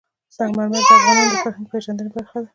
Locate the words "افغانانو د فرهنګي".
0.97-1.67